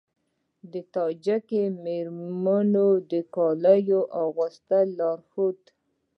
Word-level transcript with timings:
د 0.71 0.73
تاجیکي 0.95 1.63
میرمنو 1.83 2.87
د 3.11 3.13
کالیو 3.35 4.01
اغوستلو 4.23 4.93
لارښود 4.97 5.59